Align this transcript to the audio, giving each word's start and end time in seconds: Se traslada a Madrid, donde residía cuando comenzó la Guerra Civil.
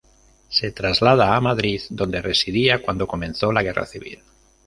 Se 0.49 0.71
traslada 0.71 1.35
a 1.35 1.41
Madrid, 1.41 1.79
donde 1.91 2.23
residía 2.23 2.81
cuando 2.81 3.05
comenzó 3.07 3.51
la 3.51 3.61
Guerra 3.61 3.85
Civil. 3.85 4.23